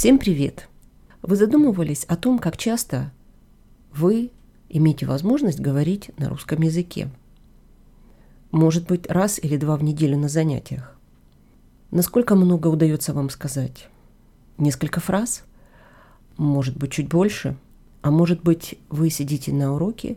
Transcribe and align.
Всем 0.00 0.18
привет! 0.18 0.66
Вы 1.20 1.36
задумывались 1.36 2.04
о 2.04 2.16
том, 2.16 2.38
как 2.38 2.56
часто 2.56 3.12
вы 3.92 4.30
имеете 4.70 5.04
возможность 5.04 5.60
говорить 5.60 6.10
на 6.16 6.30
русском 6.30 6.62
языке? 6.62 7.10
Может 8.50 8.86
быть, 8.86 9.10
раз 9.10 9.38
или 9.38 9.58
два 9.58 9.76
в 9.76 9.84
неделю 9.84 10.16
на 10.16 10.30
занятиях? 10.30 10.96
Насколько 11.90 12.34
много 12.34 12.68
удается 12.68 13.12
вам 13.12 13.28
сказать? 13.28 13.90
Несколько 14.56 15.00
фраз? 15.00 15.44
Может 16.38 16.78
быть, 16.78 16.92
чуть 16.92 17.10
больше? 17.10 17.58
А 18.00 18.10
может 18.10 18.42
быть, 18.42 18.78
вы 18.88 19.10
сидите 19.10 19.52
на 19.52 19.74
уроке 19.74 20.16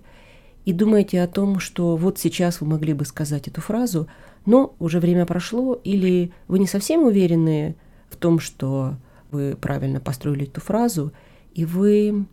и 0.64 0.72
думаете 0.72 1.22
о 1.22 1.28
том, 1.28 1.60
что 1.60 1.98
вот 1.98 2.18
сейчас 2.20 2.62
вы 2.62 2.68
могли 2.68 2.94
бы 2.94 3.04
сказать 3.04 3.50
эту 3.50 3.60
фразу, 3.60 4.08
но 4.46 4.76
уже 4.80 5.02
время 5.02 5.26
прошло, 5.26 5.74
или 5.74 6.32
вы 6.48 6.60
не 6.60 6.68
совсем 6.68 7.04
уверены 7.04 7.76
в 8.10 8.16
том, 8.16 8.40
что 8.40 8.96
вы 9.34 9.58
правильно 9.58 10.00
построили 10.00 10.46
эту 10.46 10.62
фразу, 10.62 11.12
и 11.54 11.66
вы 11.66 12.26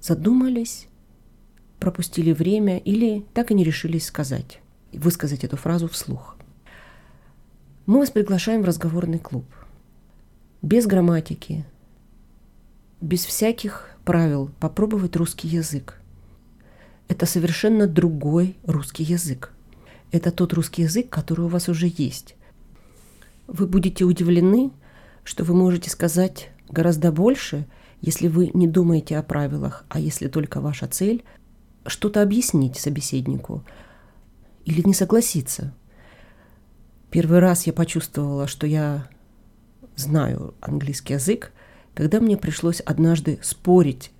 задумались, 0.00 0.88
пропустили 1.80 2.32
время 2.32 2.78
или 2.78 3.26
так 3.34 3.50
и 3.50 3.54
не 3.54 3.64
решились 3.64 4.06
сказать, 4.06 4.60
высказать 4.92 5.44
эту 5.44 5.56
фразу 5.56 5.88
вслух. 5.88 6.36
Мы 7.86 7.98
вас 7.98 8.10
приглашаем 8.10 8.62
в 8.62 8.66
разговорный 8.66 9.18
клуб. 9.18 9.46
Без 10.62 10.86
грамматики, 10.86 11.64
без 13.00 13.24
всяких 13.24 13.90
правил 14.04 14.50
попробовать 14.60 15.16
русский 15.16 15.48
язык. 15.48 16.00
Это 17.08 17.26
совершенно 17.26 17.86
другой 17.86 18.56
русский 18.64 19.04
язык. 19.04 19.52
Это 20.10 20.30
тот 20.30 20.52
русский 20.52 20.82
язык, 20.82 21.08
который 21.08 21.46
у 21.46 21.48
вас 21.48 21.68
уже 21.68 21.90
есть. 21.96 22.36
Вы 23.46 23.66
будете 23.66 24.04
удивлены, 24.04 24.70
что 25.28 25.44
вы 25.44 25.52
можете 25.52 25.90
сказать 25.90 26.48
гораздо 26.70 27.12
больше, 27.12 27.66
если 28.00 28.28
вы 28.28 28.50
не 28.54 28.66
думаете 28.66 29.18
о 29.18 29.22
правилах, 29.22 29.84
а 29.90 30.00
если 30.00 30.26
только 30.26 30.62
ваша 30.62 30.86
цель– 30.86 31.22
что-то 31.86 32.22
объяснить 32.22 32.78
собеседнику 32.78 33.62
или 34.64 34.80
не 34.86 34.94
согласиться. 34.94 35.74
Первый 37.10 37.40
раз 37.40 37.66
я 37.66 37.74
почувствовала, 37.74 38.46
что 38.46 38.66
я 38.66 39.06
знаю 39.96 40.54
английский 40.62 41.14
язык, 41.14 41.52
когда 41.92 42.20
мне 42.20 42.38
пришлось 42.38 42.80
однажды 42.80 43.38
спорить. 43.42 44.12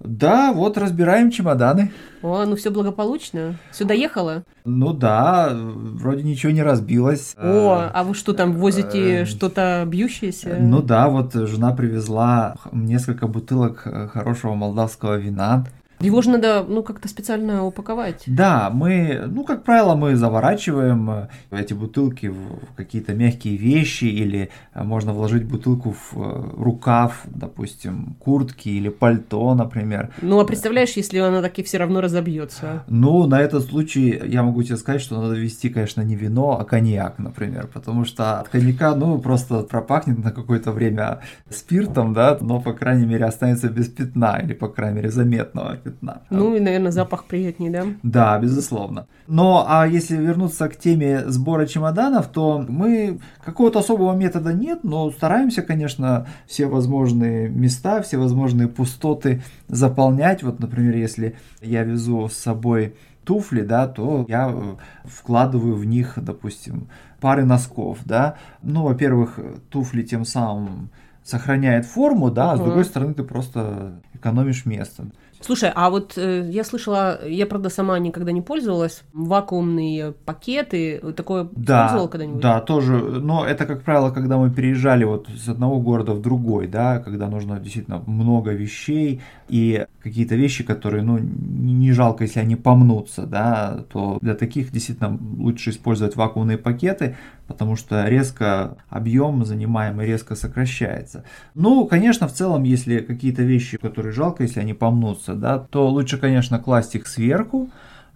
Да, 0.00 0.52
вот 0.52 0.78
разбираем 0.78 1.30
чемоданы. 1.30 1.92
О, 2.22 2.44
ну 2.46 2.56
все 2.56 2.70
благополучно. 2.70 3.56
Все 3.70 3.84
доехало? 3.84 4.44
Ну 4.64 4.94
да, 4.94 5.50
вроде 5.52 6.22
ничего 6.22 6.52
не 6.52 6.62
разбилось. 6.62 7.34
О, 7.36 7.90
а 7.92 8.02
вы 8.04 8.14
что 8.14 8.32
там 8.32 8.54
возите, 8.54 9.22
э, 9.22 9.24
что-то 9.26 9.84
бьющееся? 9.86 10.56
Ну 10.58 10.80
да, 10.80 11.08
вот 11.08 11.34
жена 11.34 11.72
привезла 11.72 12.56
несколько 12.72 13.26
бутылок 13.26 13.86
хорошего 14.12 14.54
молдавского 14.54 15.16
вина. 15.16 15.66
Его 16.00 16.22
же 16.22 16.30
надо, 16.30 16.64
ну, 16.66 16.82
как-то 16.82 17.08
специально 17.08 17.64
упаковать. 17.64 18.22
Да, 18.26 18.70
мы, 18.72 19.24
ну, 19.26 19.44
как 19.44 19.64
правило, 19.64 19.94
мы 19.94 20.16
заворачиваем 20.16 21.10
э, 21.10 21.28
эти 21.50 21.74
бутылки 21.74 22.26
в 22.26 22.74
какие-то 22.74 23.12
мягкие 23.12 23.56
вещи, 23.56 24.04
или 24.04 24.48
э, 24.72 24.82
можно 24.82 25.12
вложить 25.12 25.44
бутылку 25.44 25.92
в 25.92 26.16
э, 26.16 26.62
рукав, 26.62 27.20
допустим, 27.26 28.16
куртки 28.18 28.70
или 28.70 28.88
пальто, 28.88 29.54
например. 29.54 30.10
Ну, 30.22 30.40
а 30.40 30.46
представляешь, 30.46 30.92
если 30.92 31.18
она 31.18 31.42
таки 31.42 31.62
все 31.62 31.76
равно 31.76 32.00
разобьется? 32.00 32.84
Ну, 32.88 33.26
на 33.26 33.40
этот 33.40 33.64
случай 33.66 34.22
я 34.24 34.42
могу 34.42 34.62
тебе 34.62 34.78
сказать, 34.78 35.02
что 35.02 35.20
надо 35.20 35.34
вести, 35.34 35.68
конечно, 35.68 36.00
не 36.00 36.16
вино, 36.16 36.58
а 36.58 36.64
коньяк, 36.64 37.18
например, 37.18 37.66
потому 37.66 38.06
что 38.06 38.40
от 38.40 38.48
коньяка, 38.48 38.94
ну, 38.94 39.18
просто 39.18 39.64
пропахнет 39.64 40.24
на 40.24 40.32
какое-то 40.32 40.72
время 40.72 41.20
спиртом, 41.50 42.14
да, 42.14 42.38
но, 42.40 42.58
по 42.58 42.72
крайней 42.72 43.04
мере, 43.04 43.26
останется 43.26 43.68
без 43.68 43.88
пятна, 43.88 44.40
или, 44.42 44.54
по 44.54 44.68
крайней 44.68 44.96
мере, 44.96 45.10
заметного 45.10 45.76
пятна. 45.90 46.22
Ну 46.30 46.54
и, 46.54 46.60
наверное, 46.60 46.90
запах 46.90 47.24
приятнее, 47.24 47.70
да? 47.70 47.84
Да, 48.02 48.38
безусловно. 48.38 49.06
Но 49.26 49.64
а 49.68 49.86
если 49.86 50.16
вернуться 50.16 50.68
к 50.68 50.76
теме 50.76 51.24
сбора 51.26 51.66
чемоданов, 51.66 52.28
то 52.28 52.64
мы 52.68 53.20
какого-то 53.44 53.80
особого 53.80 54.14
метода 54.14 54.52
нет, 54.52 54.84
но 54.84 55.10
стараемся, 55.10 55.62
конечно, 55.62 56.26
все 56.46 56.66
возможные 56.66 57.48
места, 57.48 58.02
все 58.02 58.18
возможные 58.18 58.68
пустоты 58.68 59.42
заполнять. 59.68 60.42
Вот, 60.42 60.60
например, 60.60 60.96
если 60.96 61.36
я 61.60 61.82
везу 61.84 62.28
с 62.28 62.34
собой 62.34 62.94
туфли, 63.24 63.62
да, 63.62 63.86
то 63.86 64.24
я 64.28 64.50
э, 64.50 64.76
вкладываю 65.04 65.76
в 65.76 65.84
них, 65.84 66.14
допустим, 66.16 66.88
пары 67.20 67.44
носков, 67.44 67.98
да. 68.04 68.36
Ну, 68.62 68.84
во-первых, 68.84 69.38
туфли 69.68 70.02
тем 70.02 70.24
самым 70.24 70.90
сохраняет 71.22 71.84
форму, 71.84 72.30
да, 72.30 72.46
uh-huh. 72.46 72.52
а 72.52 72.56
с 72.56 72.60
другой 72.60 72.84
стороны 72.84 73.14
ты 73.14 73.22
просто 73.22 74.00
экономишь 74.14 74.66
место. 74.66 75.04
Слушай, 75.40 75.72
а 75.74 75.88
вот 75.88 76.18
э, 76.18 76.50
я 76.50 76.64
слышала, 76.64 77.26
я, 77.26 77.46
правда, 77.46 77.70
сама 77.70 77.98
никогда 77.98 78.30
не 78.30 78.42
пользовалась, 78.42 79.02
вакуумные 79.14 80.12
пакеты, 80.12 81.00
такое 81.16 81.48
да, 81.52 81.84
пользовала 81.84 82.08
когда-нибудь? 82.08 82.42
Да, 82.42 82.60
тоже, 82.60 82.98
но 82.98 83.46
это, 83.46 83.64
как 83.64 83.82
правило, 83.82 84.10
когда 84.10 84.36
мы 84.36 84.50
переезжали 84.50 85.04
вот 85.04 85.28
с 85.28 85.48
одного 85.48 85.80
города 85.80 86.12
в 86.12 86.20
другой, 86.20 86.66
да, 86.66 86.98
когда 86.98 87.28
нужно 87.28 87.58
действительно 87.58 88.02
много 88.06 88.52
вещей 88.52 89.22
и 89.48 89.86
какие-то 90.02 90.34
вещи, 90.34 90.62
которые, 90.62 91.02
ну, 91.02 91.18
не 91.18 91.92
жалко, 91.92 92.24
если 92.24 92.40
они 92.40 92.56
помнутся, 92.56 93.26
да, 93.26 93.84
то 93.92 94.18
для 94.20 94.34
таких 94.34 94.70
действительно 94.72 95.18
лучше 95.38 95.70
использовать 95.70 96.16
вакуумные 96.16 96.58
пакеты, 96.58 97.16
потому 97.46 97.76
что 97.76 98.06
резко 98.06 98.76
объем 98.88 99.44
занимаемый 99.44 100.06
резко 100.06 100.36
сокращается. 100.36 101.24
Ну, 101.54 101.86
конечно, 101.86 102.28
в 102.28 102.32
целом, 102.32 102.62
если 102.62 102.98
какие-то 102.98 103.42
вещи, 103.42 103.76
которые 103.76 104.12
жалко, 104.12 104.44
если 104.44 104.60
они 104.60 104.72
помнутся, 104.72 105.29
да, 105.34 105.58
то 105.58 105.88
лучше, 105.88 106.18
конечно, 106.18 106.58
класть 106.58 106.94
их 106.94 107.06
сверху. 107.06 107.70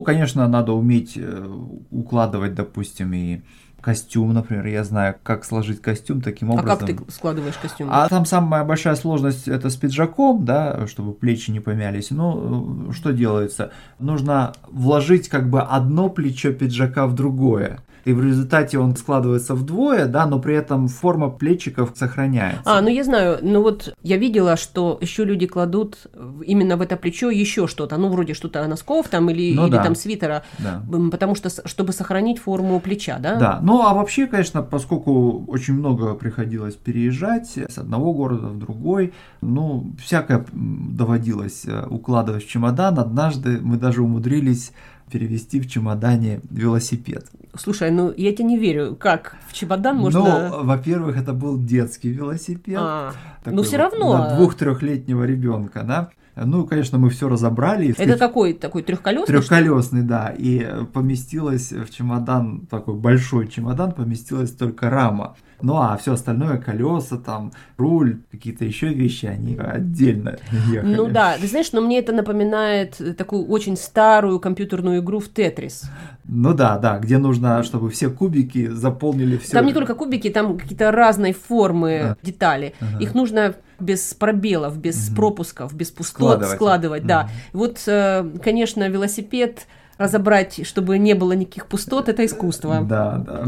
Конечно, 0.04 0.48
надо 0.48 0.72
уметь 0.72 1.14
э, 1.16 1.46
укладывать, 1.90 2.54
допустим, 2.54 3.12
и 3.12 3.42
костюм, 3.84 4.32
например, 4.32 4.66
я 4.66 4.82
знаю, 4.82 5.14
как 5.22 5.44
сложить 5.44 5.82
костюм 5.82 6.22
таким 6.22 6.50
образом. 6.50 6.70
А 6.72 6.76
как 6.76 6.86
ты 6.86 7.12
складываешь 7.12 7.56
костюм? 7.56 7.88
А 7.90 8.08
там 8.08 8.24
самая 8.24 8.64
большая 8.64 8.96
сложность 8.96 9.46
это 9.46 9.68
с 9.68 9.76
пиджаком, 9.76 10.44
да, 10.44 10.86
чтобы 10.86 11.12
плечи 11.12 11.50
не 11.50 11.60
помялись. 11.60 12.10
Ну, 12.10 12.92
что 12.92 13.12
делается? 13.12 13.72
Нужно 13.98 14.54
вложить 14.68 15.28
как 15.28 15.50
бы 15.50 15.60
одно 15.60 16.08
плечо 16.08 16.52
пиджака 16.52 17.06
в 17.06 17.14
другое 17.14 17.80
и 18.04 18.12
в 18.12 18.22
результате 18.22 18.78
он 18.78 18.96
складывается 18.96 19.54
вдвое, 19.54 20.06
да, 20.06 20.26
но 20.26 20.38
при 20.38 20.54
этом 20.54 20.88
форма 20.88 21.30
плечиков 21.30 21.92
сохраняется. 21.94 22.62
А, 22.64 22.80
ну 22.80 22.88
я 22.88 23.04
знаю, 23.04 23.38
ну 23.42 23.62
вот 23.62 23.94
я 24.02 24.16
видела, 24.16 24.56
что 24.56 24.98
еще 25.00 25.24
люди 25.24 25.46
кладут 25.46 26.06
именно 26.44 26.76
в 26.76 26.80
это 26.80 26.96
плечо 26.96 27.30
еще 27.30 27.66
что-то, 27.66 27.96
ну 27.96 28.08
вроде 28.08 28.34
что-то 28.34 28.66
носков 28.66 29.08
там 29.08 29.30
или, 29.30 29.54
ну, 29.54 29.66
или 29.66 29.72
да. 29.72 29.82
там 29.82 29.94
свитера, 29.94 30.44
да. 30.58 30.82
потому 31.10 31.34
что 31.34 31.48
чтобы 31.66 31.92
сохранить 31.92 32.38
форму 32.38 32.80
плеча, 32.80 33.18
да? 33.18 33.36
Да, 33.36 33.58
ну 33.62 33.82
а 33.82 33.94
вообще, 33.94 34.26
конечно, 34.26 34.62
поскольку 34.62 35.44
очень 35.46 35.74
много 35.74 36.14
приходилось 36.14 36.74
переезжать 36.74 37.56
с 37.56 37.78
одного 37.78 38.12
города 38.12 38.48
в 38.48 38.58
другой, 38.58 39.12
ну 39.40 39.94
всякое 40.02 40.44
доводилось 40.52 41.64
э, 41.66 41.86
укладывать 41.88 42.44
в 42.44 42.48
чемодан. 42.48 42.98
Однажды 42.98 43.60
мы 43.60 43.76
даже 43.76 44.02
умудрились 44.02 44.72
перевести 45.10 45.60
в 45.60 45.68
чемодане 45.68 46.40
велосипед. 46.50 47.26
Слушай, 47.56 47.90
ну 47.90 48.12
я 48.16 48.32
тебе 48.32 48.44
не 48.44 48.58
верю. 48.58 48.96
Как? 48.96 49.36
В 49.48 49.52
чемодан 49.52 49.96
можно... 49.96 50.48
Ну, 50.50 50.64
во-первых, 50.64 51.16
это 51.16 51.32
был 51.32 51.62
детский 51.62 52.10
велосипед. 52.10 52.78
А, 52.80 53.12
ну 53.44 53.62
все 53.62 53.76
равно. 53.76 54.16
На 54.16 54.36
двух-трехлетнего 54.36 55.24
ребенка, 55.24 55.82
да. 55.82 56.10
Ну, 56.36 56.66
конечно, 56.66 56.98
мы 56.98 57.10
все 57.10 57.28
разобрали. 57.28 57.94
Это 57.96 58.18
какой 58.18 58.54
такой 58.54 58.82
трехколесный? 58.82 59.26
Трехколесный, 59.26 60.02
да. 60.02 60.34
И 60.36 60.66
поместилось 60.92 61.72
в 61.72 61.90
чемодан, 61.90 62.66
такой 62.70 62.94
большой 62.94 63.48
чемодан, 63.48 63.92
поместилась 63.92 64.50
только 64.50 64.90
рама. 64.90 65.36
Ну 65.62 65.76
а 65.76 65.96
все 65.96 66.12
остальное, 66.12 66.58
колеса, 66.58 67.16
там, 67.16 67.52
руль, 67.78 68.20
какие-то 68.30 68.64
еще 68.64 68.88
вещи, 68.88 69.26
они 69.26 69.56
отдельно 69.56 70.36
ехали. 70.70 70.94
Ну 70.94 71.08
да, 71.08 71.36
ты 71.40 71.46
знаешь, 71.46 71.72
но 71.72 71.80
мне 71.80 72.00
это 72.00 72.12
напоминает 72.12 73.00
такую 73.16 73.46
очень 73.46 73.76
старую 73.76 74.40
компьютерную 74.40 75.00
игру 75.00 75.20
в 75.20 75.28
Тетрис. 75.28 75.84
Ну 76.26 76.52
да, 76.52 76.78
да, 76.78 76.98
где 76.98 77.18
нужно, 77.18 77.62
чтобы 77.62 77.90
все 77.90 78.10
кубики 78.10 78.66
заполнили 78.66 79.36
все. 79.38 79.52
Там 79.52 79.66
не 79.66 79.72
только 79.72 79.94
кубики, 79.94 80.28
там 80.28 80.58
какие-то 80.58 80.90
разной 80.90 81.32
формы 81.32 82.00
да. 82.02 82.16
детали. 82.22 82.74
Ага. 82.80 83.02
Их 83.02 83.14
нужно 83.14 83.54
без 83.84 84.14
пробелов, 84.14 84.78
без 84.78 85.08
угу. 85.08 85.16
пропусков, 85.16 85.74
без 85.74 85.90
пустот 85.90 86.14
складывать, 86.14 86.54
складывать 86.56 87.02
угу. 87.02 87.08
да. 87.08 87.30
Вот, 87.52 87.82
э, 87.86 88.28
конечно, 88.42 88.88
велосипед 88.88 89.66
разобрать, 89.98 90.66
чтобы 90.66 90.98
не 90.98 91.14
было 91.14 91.32
никаких 91.32 91.66
пустот, 91.66 92.08
это 92.08 92.24
искусство. 92.24 92.80
Да, 92.82 93.18
да. 93.18 93.44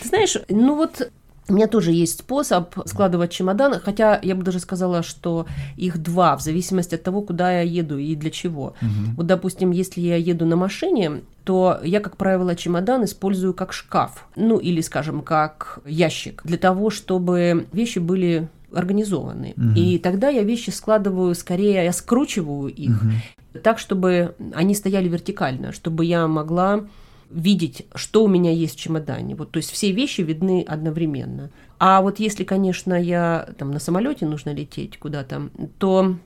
Ты 0.00 0.08
знаешь, 0.08 0.36
ну 0.48 0.76
вот 0.76 1.10
у 1.50 1.52
меня 1.52 1.66
тоже 1.66 1.92
есть 1.92 2.20
способ 2.20 2.74
складывать 2.86 3.32
чемоданы, 3.32 3.80
хотя 3.80 4.18
я 4.22 4.34
бы 4.34 4.42
даже 4.42 4.60
сказала, 4.60 5.02
что 5.02 5.46
их 5.76 5.98
два, 5.98 6.36
в 6.36 6.42
зависимости 6.42 6.94
от 6.94 7.02
того, 7.02 7.22
куда 7.22 7.52
я 7.52 7.62
еду 7.62 7.98
и 7.98 8.14
для 8.14 8.30
чего. 8.30 8.74
Угу. 8.80 9.16
Вот, 9.16 9.26
допустим, 9.26 9.72
если 9.72 10.00
я 10.00 10.16
еду 10.16 10.46
на 10.46 10.56
машине, 10.56 11.22
то 11.44 11.80
я, 11.82 12.00
как 12.00 12.16
правило, 12.16 12.54
чемодан 12.54 13.04
использую 13.04 13.54
как 13.54 13.72
шкаф, 13.72 14.26
ну 14.36 14.58
или, 14.58 14.80
скажем, 14.80 15.22
как 15.22 15.80
ящик, 15.84 16.42
для 16.44 16.58
того, 16.58 16.90
чтобы 16.90 17.66
вещи 17.72 17.98
были 17.98 18.48
организованы. 18.72 19.54
Угу. 19.56 19.78
И 19.78 19.98
тогда 19.98 20.28
я 20.28 20.42
вещи 20.42 20.70
складываю 20.70 21.34
скорее, 21.34 21.84
я 21.84 21.92
скручиваю 21.92 22.68
их 22.68 23.02
угу. 23.02 23.60
так, 23.62 23.78
чтобы 23.78 24.34
они 24.54 24.74
стояли 24.74 25.08
вертикально, 25.08 25.72
чтобы 25.72 26.04
я 26.04 26.26
могла 26.26 26.86
видеть, 27.30 27.86
что 27.94 28.24
у 28.24 28.28
меня 28.28 28.50
есть 28.50 28.76
в 28.76 28.80
чемодане. 28.80 29.36
Вот, 29.36 29.52
то 29.52 29.58
есть 29.58 29.70
все 29.70 29.92
вещи 29.92 30.20
видны 30.20 30.64
одновременно. 30.66 31.50
А 31.78 32.02
вот 32.02 32.18
если, 32.18 32.44
конечно, 32.44 33.00
я 33.00 33.48
там 33.56 33.70
на 33.70 33.78
самолете 33.78 34.26
нужно 34.26 34.52
лететь 34.52 34.98
куда-то, 34.98 35.50
то 35.78 36.16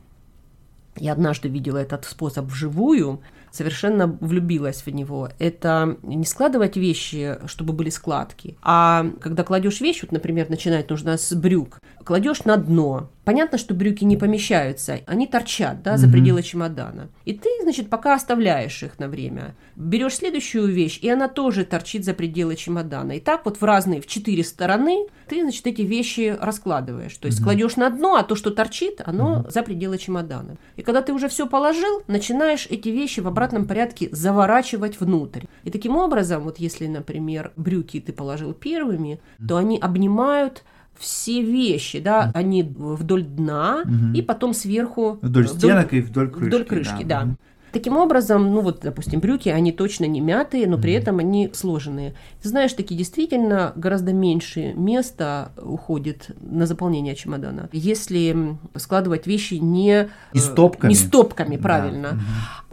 я 0.96 1.12
однажды 1.12 1.48
видела 1.48 1.78
этот 1.78 2.04
способ 2.04 2.46
вживую, 2.46 3.20
совершенно 3.54 4.06
влюбилась 4.06 4.82
в 4.84 4.88
него. 4.88 5.28
Это 5.38 5.96
не 6.02 6.24
складывать 6.24 6.76
вещи, 6.76 7.38
чтобы 7.46 7.72
были 7.72 7.90
складки, 7.90 8.56
а 8.62 9.06
когда 9.20 9.44
кладешь 9.44 9.80
вещь, 9.80 10.02
вот, 10.02 10.12
например, 10.12 10.50
начинать 10.50 10.90
нужно 10.90 11.16
с 11.16 11.34
брюк, 11.34 11.80
кладешь 12.04 12.44
на 12.44 12.56
дно. 12.56 13.10
Понятно, 13.24 13.56
что 13.56 13.72
брюки 13.72 14.04
не 14.04 14.18
помещаются, 14.18 15.00
они 15.06 15.26
торчат, 15.26 15.82
да, 15.82 15.96
за 15.96 16.08
пределы 16.08 16.42
чемодана. 16.42 17.08
И 17.24 17.32
ты, 17.32 17.48
значит, 17.62 17.88
пока 17.88 18.14
оставляешь 18.14 18.82
их 18.82 18.98
на 18.98 19.08
время. 19.08 19.54
Берешь 19.76 20.16
следующую 20.16 20.66
вещь, 20.66 20.98
и 21.00 21.08
она 21.08 21.28
тоже 21.28 21.64
торчит 21.64 22.04
за 22.04 22.12
пределы 22.12 22.54
чемодана. 22.54 23.12
И 23.12 23.20
так 23.20 23.46
вот 23.46 23.60
в 23.60 23.64
разные, 23.64 24.02
в 24.02 24.06
четыре 24.06 24.44
стороны 24.44 25.06
ты, 25.26 25.40
значит, 25.40 25.66
эти 25.66 25.80
вещи 25.80 26.36
раскладываешь. 26.38 27.16
То 27.16 27.26
есть 27.26 27.38
угу. 27.38 27.44
кладешь 27.44 27.76
на 27.76 27.88
дно, 27.88 28.16
а 28.16 28.24
то, 28.24 28.36
что 28.36 28.50
торчит, 28.50 29.00
оно 29.04 29.40
угу. 29.40 29.50
за 29.50 29.62
пределы 29.62 29.96
чемодана. 29.96 30.56
И 30.76 30.82
когда 30.82 31.00
ты 31.00 31.14
уже 31.14 31.28
все 31.28 31.46
положил, 31.46 32.02
начинаешь 32.06 32.66
эти 32.68 32.90
вещи 32.90 33.20
в 33.20 33.26
обратном 33.44 33.66
порядке 33.66 34.08
заворачивать 34.12 35.00
внутрь. 35.00 35.44
И 35.64 35.70
таким 35.70 35.96
образом, 35.96 36.42
вот 36.42 36.58
если, 36.58 36.86
например, 36.86 37.52
брюки 37.56 38.00
ты 38.00 38.12
положил 38.12 38.52
первыми, 38.52 39.20
то 39.46 39.56
они 39.56 39.78
обнимают 39.78 40.64
все 40.96 41.42
вещи, 41.42 42.00
да, 42.00 42.30
они 42.34 42.62
вдоль 42.62 43.24
дна 43.24 43.82
угу. 43.84 44.16
и 44.16 44.22
потом 44.22 44.54
сверху 44.54 45.18
вдоль, 45.22 45.44
вдоль 45.44 45.58
стенок 45.58 45.92
и 45.92 46.00
вдоль 46.00 46.30
крышки. 46.30 46.48
Вдоль 46.48 46.64
крышки, 46.64 47.04
да. 47.04 47.24
да. 47.24 47.34
Таким 47.74 47.96
образом, 47.96 48.52
ну 48.54 48.60
вот, 48.60 48.82
допустим, 48.82 49.18
брюки, 49.18 49.48
они 49.48 49.72
точно 49.72 50.04
не 50.04 50.20
мятые, 50.20 50.68
но 50.68 50.78
при 50.78 50.92
этом 50.92 51.18
они 51.18 51.50
сложенные. 51.52 52.14
Ты 52.40 52.48
знаешь, 52.48 52.72
такие 52.72 52.96
действительно 52.96 53.72
гораздо 53.74 54.12
меньше 54.12 54.72
места 54.74 55.50
уходит 55.60 56.30
на 56.40 56.66
заполнение 56.66 57.16
чемодана. 57.16 57.68
Если 57.72 58.56
складывать 58.76 59.26
вещи 59.26 59.54
не... 59.54 60.08
И 60.32 60.38
стопками. 60.38 60.90
Не 60.90 60.94
стопками, 60.94 61.56
правильно. 61.56 62.10
Да. 62.12 62.18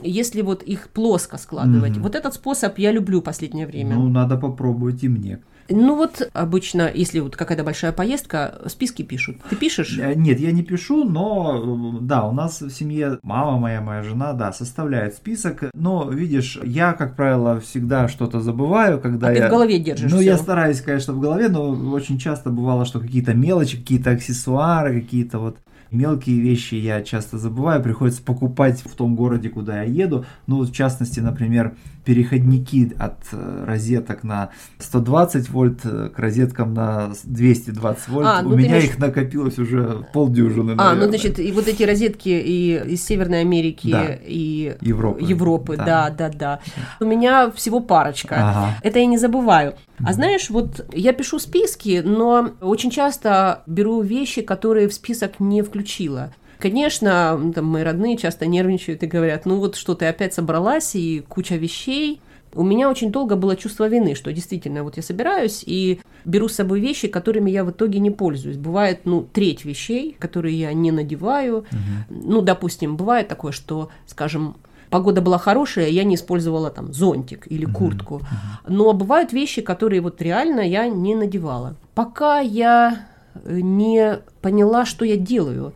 Если 0.03 0.43
вот 0.43 0.61
их 0.61 0.89
плоско 0.89 1.39
складывать. 1.39 1.93
Угу. 1.93 2.01
Вот 2.01 2.15
этот 2.15 2.35
способ 2.35 2.77
я 2.77 2.91
люблю 2.91 3.21
в 3.21 3.23
последнее 3.23 3.65
время. 3.65 3.95
Ну, 3.95 4.07
надо 4.07 4.37
попробовать 4.37 5.03
и 5.03 5.09
мне. 5.09 5.39
Ну 5.71 5.95
вот 5.95 6.29
обычно, 6.33 6.89
если 6.93 7.19
вот 7.19 7.35
какая-то 7.35 7.63
большая 7.63 7.91
поездка, 7.91 8.59
списки 8.67 9.01
пишут. 9.01 9.37
Ты 9.49 9.55
пишешь? 9.55 9.97
Нет, 9.97 10.39
я 10.39 10.51
не 10.51 10.63
пишу, 10.63 11.03
но 11.03 11.99
да, 12.01 12.25
у 12.25 12.31
нас 12.31 12.61
в 12.61 12.69
семье 12.69 13.19
мама 13.23 13.57
моя, 13.57 13.81
моя 13.81 14.03
жена, 14.03 14.33
да, 14.33 14.51
составляет 14.53 15.15
список. 15.15 15.63
Но 15.73 16.09
видишь, 16.09 16.59
я, 16.63 16.93
как 16.93 17.15
правило, 17.15 17.59
всегда 17.59 18.07
что-то 18.07 18.41
забываю, 18.41 18.99
когда 18.99 19.27
а 19.27 19.31
я... 19.31 19.41
ты 19.41 19.47
в 19.47 19.49
голове 19.49 19.79
держишь 19.79 20.11
Ну, 20.11 20.17
всё. 20.17 20.25
я 20.25 20.37
стараюсь, 20.37 20.81
конечно, 20.81 21.13
в 21.13 21.19
голове, 21.19 21.49
но 21.49 21.71
очень 21.91 22.17
часто 22.17 22.49
бывало, 22.49 22.85
что 22.85 22.99
какие-то 22.99 23.33
мелочи, 23.33 23.77
какие-то 23.77 24.11
аксессуары, 24.11 25.01
какие-то 25.01 25.39
вот 25.39 25.57
Мелкие 25.91 26.39
вещи 26.39 26.75
я 26.75 27.01
часто 27.01 27.37
забываю, 27.37 27.83
приходится 27.83 28.23
покупать 28.23 28.81
в 28.81 28.95
том 28.95 29.13
городе, 29.13 29.49
куда 29.49 29.83
я 29.83 30.03
еду. 30.03 30.25
Ну, 30.47 30.63
в 30.63 30.71
частности, 30.71 31.19
например, 31.19 31.75
переходники 32.03 32.91
от 32.97 33.17
э, 33.31 33.65
розеток 33.67 34.23
на 34.23 34.49
120 34.79 35.49
вольт 35.49 35.81
э, 35.83 36.09
к 36.09 36.19
розеткам 36.19 36.73
на 36.73 37.11
220 37.23 38.07
вольт. 38.09 38.27
А, 38.27 38.41
ну 38.41 38.49
У 38.49 38.57
меня 38.57 38.69
имеешь... 38.69 38.85
их 38.85 38.99
накопилось 38.99 39.59
уже 39.59 40.05
полдюжины. 40.13 40.75
А, 40.77 40.95
ну 40.95 41.07
значит, 41.07 41.39
и 41.39 41.51
вот 41.51 41.67
эти 41.67 41.83
розетки 41.83 42.29
и 42.29 42.81
из 42.93 43.05
Северной 43.05 43.41
Америки 43.41 43.91
да. 43.91 44.17
и 44.25 44.75
Европы, 44.81 45.23
Европы 45.23 45.77
да. 45.77 46.09
да, 46.09 46.09
да, 46.09 46.29
да. 46.29 46.59
У 46.99 47.05
меня 47.05 47.51
всего 47.51 47.79
парочка. 47.79 48.35
Ага. 48.35 48.77
Это 48.83 48.99
я 48.99 49.05
не 49.05 49.17
забываю. 49.17 49.75
А 50.03 50.13
знаешь, 50.13 50.49
вот 50.49 50.85
я 50.93 51.13
пишу 51.13 51.37
списки, 51.39 52.01
но 52.03 52.51
очень 52.61 52.89
часто 52.89 53.61
беру 53.67 54.01
вещи, 54.01 54.41
которые 54.41 54.87
в 54.87 54.93
список 54.93 55.39
не 55.39 55.61
включила. 55.61 56.33
Конечно, 56.61 57.51
там 57.55 57.65
мои 57.65 57.83
родные 57.83 58.17
часто 58.17 58.45
нервничают 58.45 59.01
и 59.01 59.07
говорят, 59.07 59.45
ну 59.45 59.57
вот 59.57 59.75
что 59.75 59.95
ты 59.95 60.05
опять 60.05 60.33
собралась 60.33 60.95
и 60.95 61.23
куча 61.27 61.55
вещей. 61.55 62.21
У 62.53 62.63
меня 62.63 62.89
очень 62.89 63.11
долго 63.11 63.35
было 63.35 63.55
чувство 63.55 63.87
вины, 63.87 64.13
что 64.13 64.31
действительно 64.31 64.83
вот 64.83 64.97
я 64.97 65.03
собираюсь 65.03 65.63
и 65.65 66.01
беру 66.25 66.49
с 66.49 66.55
собой 66.55 66.79
вещи, 66.81 67.07
которыми 67.07 67.49
я 67.49 67.63
в 67.63 67.71
итоге 67.71 67.99
не 67.99 68.11
пользуюсь. 68.11 68.57
Бывает, 68.57 69.01
ну, 69.05 69.25
треть 69.33 69.65
вещей, 69.65 70.15
которые 70.19 70.59
я 70.59 70.73
не 70.73 70.91
надеваю. 70.91 71.59
Угу. 71.59 71.67
Ну, 72.09 72.41
допустим, 72.41 72.97
бывает 72.97 73.27
такое, 73.27 73.53
что, 73.53 73.89
скажем, 74.05 74.57
погода 74.89 75.21
была 75.21 75.37
хорошая, 75.37 75.87
я 75.87 76.03
не 76.03 76.15
использовала 76.15 76.69
там 76.69 76.93
зонтик 76.93 77.47
или 77.49 77.65
куртку. 77.65 78.21
Но 78.67 78.93
бывают 78.93 79.33
вещи, 79.33 79.61
которые 79.61 80.01
вот 80.01 80.21
реально 80.21 80.61
я 80.61 80.87
не 80.87 81.15
надевала. 81.15 81.75
Пока 81.95 82.39
я 82.39 83.07
не 83.45 84.19
поняла, 84.41 84.85
что 84.85 85.05
я 85.05 85.15
делаю, 85.15 85.73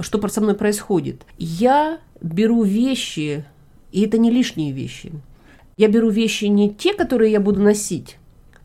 что 0.00 0.26
со 0.28 0.40
мной 0.40 0.54
происходит. 0.54 1.26
Я 1.38 1.98
беру 2.20 2.62
вещи, 2.62 3.44
и 3.92 4.02
это 4.02 4.18
не 4.18 4.30
лишние 4.30 4.72
вещи. 4.72 5.12
Я 5.76 5.88
беру 5.88 6.10
вещи 6.10 6.46
не 6.46 6.70
те, 6.70 6.94
которые 6.94 7.32
я 7.32 7.40
буду 7.40 7.60
носить, 7.60 8.18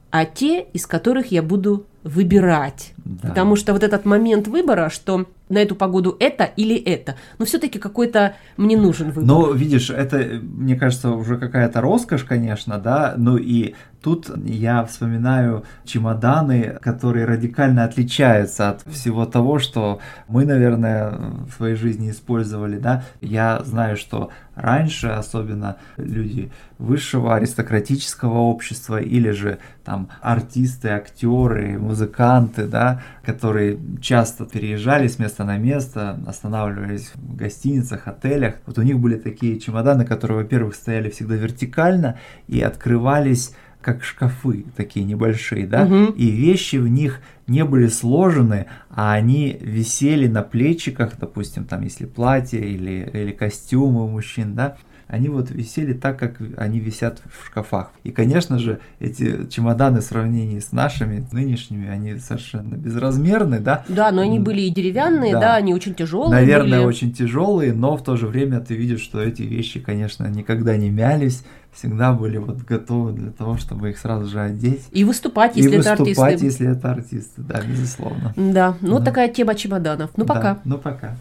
а 0.09 0.25
те, 0.25 0.63
из 0.73 0.85
которых 0.87 1.31
я 1.31 1.43
буду 1.43 1.85
выбирать. 2.03 2.93
Да. 2.97 3.29
Потому 3.29 3.55
что 3.55 3.73
вот 3.73 3.83
этот 3.83 4.05
момент 4.05 4.47
выбора, 4.47 4.89
что 4.89 5.25
на 5.53 5.59
эту 5.59 5.75
погоду 5.75 6.17
это 6.19 6.43
или 6.43 6.75
это. 6.75 7.15
Но 7.39 7.45
все-таки 7.45 7.79
какой-то 7.79 8.35
мне 8.57 8.77
нужен 8.77 9.11
выбор. 9.11 9.23
Но 9.23 9.51
видишь, 9.51 9.89
это, 9.89 10.17
мне 10.41 10.75
кажется, 10.75 11.11
уже 11.11 11.37
какая-то 11.37 11.81
роскошь, 11.81 12.23
конечно, 12.23 12.77
да. 12.79 13.13
Ну 13.17 13.37
и 13.37 13.75
тут 14.01 14.29
я 14.45 14.83
вспоминаю 14.83 15.63
чемоданы, 15.85 16.77
которые 16.81 17.25
радикально 17.25 17.85
отличаются 17.85 18.71
от 18.71 18.81
всего 18.83 19.25
того, 19.25 19.59
что 19.59 19.99
мы, 20.27 20.45
наверное, 20.45 21.13
в 21.47 21.53
своей 21.55 21.75
жизни 21.75 22.11
использовали, 22.11 22.77
да. 22.77 23.03
Я 23.21 23.61
знаю, 23.63 23.95
что 23.95 24.29
раньше, 24.55 25.07
особенно 25.07 25.77
люди 25.97 26.51
высшего 26.77 27.35
аристократического 27.35 28.39
общества 28.39 29.01
или 29.01 29.31
же 29.31 29.59
там 29.85 30.09
артисты, 30.21 30.89
актеры, 30.89 31.79
музыканты, 31.79 32.67
да, 32.67 33.01
которые 33.25 33.79
часто 34.01 34.45
переезжали 34.45 35.07
с 35.07 35.17
места 35.17 35.42
на 35.43 35.57
место, 35.57 36.19
останавливались 36.27 37.11
в 37.15 37.35
гостиницах, 37.35 38.07
отелях. 38.07 38.55
Вот 38.65 38.77
у 38.77 38.81
них 38.81 38.99
были 38.99 39.15
такие 39.15 39.59
чемоданы, 39.59 40.05
которые, 40.05 40.39
во-первых, 40.39 40.75
стояли 40.75 41.09
всегда 41.09 41.35
вертикально 41.35 42.17
и 42.47 42.61
открывались 42.61 43.53
как 43.83 44.03
шкафы 44.03 44.65
такие 44.77 45.05
небольшие, 45.05 45.67
да, 45.67 45.83
угу. 45.83 46.13
и 46.13 46.31
вещи 46.31 46.77
в 46.77 46.87
них 46.87 47.19
не 47.47 47.65
были 47.65 47.87
сложены, 47.87 48.67
а 48.89 49.13
они 49.13 49.57
висели 49.61 50.27
на 50.27 50.41
плечиках, 50.41 51.19
допустим, 51.19 51.65
там, 51.65 51.81
если 51.81 52.05
платье 52.05 52.61
или, 52.61 53.09
или 53.13 53.31
костюмы 53.31 54.05
у 54.05 54.07
мужчин, 54.07 54.55
да, 54.55 54.77
они 55.13 55.29
вот 55.29 55.51
висели 55.51 55.93
так, 55.93 56.17
как 56.17 56.37
они 56.57 56.79
висят 56.79 57.21
в 57.29 57.45
шкафах. 57.45 57.91
И, 58.03 58.09
конечно 58.11 58.57
же, 58.57 58.79
эти 58.99 59.47
чемоданы 59.47 60.01
в 60.01 60.03
сравнении 60.03 60.57
с 60.59 60.71
нашими 60.71 61.23
нынешними, 61.31 61.87
они 61.87 62.17
совершенно 62.17 62.73
безразмерны, 62.75 63.59
да? 63.59 63.85
Да, 63.87 64.11
но 64.11 64.23
они 64.23 64.39
были 64.39 64.61
и 64.61 64.71
деревянные, 64.71 65.33
да, 65.33 65.39
да 65.39 65.55
они 65.55 65.75
очень 65.75 65.93
тяжелые 65.93 66.31
Наверное, 66.31 66.79
были. 66.79 66.87
очень 66.87 67.13
тяжелые, 67.13 67.73
но 67.73 67.95
в 67.95 68.03
то 68.03 68.17
же 68.17 68.25
время 68.25 68.59
ты 68.59 68.73
видишь, 68.75 69.01
что 69.01 69.21
эти 69.21 69.43
вещи, 69.43 69.79
конечно, 69.79 70.25
никогда 70.27 70.75
не 70.77 70.89
мялись, 70.89 71.43
всегда 71.71 72.13
были 72.13 72.37
вот 72.37 72.63
готовы 72.63 73.11
для 73.13 73.29
того, 73.31 73.57
чтобы 73.57 73.91
их 73.91 73.99
сразу 73.99 74.25
же 74.27 74.39
одеть. 74.39 74.81
И 74.91 75.03
выступать, 75.03 75.55
если 75.55 75.75
и 75.75 75.79
это 75.79 75.95
выступать, 75.95 76.33
артисты. 76.33 76.45
если 76.45 76.71
это 76.75 76.91
артисты, 76.91 77.41
да, 77.43 77.61
безусловно. 77.61 78.33
Да, 78.35 78.75
ну 78.81 78.97
Да. 78.97 79.05
такая 79.05 79.27
тема 79.29 79.53
чемоданов. 79.53 80.09
Ну 80.17 80.25
Да, 80.25 80.33
пока. 80.33 80.59
ну 80.65 80.77
пока. 80.79 81.15